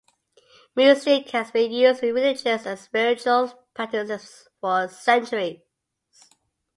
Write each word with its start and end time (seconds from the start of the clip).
Music 0.75 1.29
has 1.29 1.51
been 1.51 1.71
used 1.71 2.01
in 2.01 2.15
religious 2.15 2.65
and 2.65 2.79
spiritual 2.79 3.53
practices 3.75 4.47
for 4.59 4.87
centuries. 4.87 5.59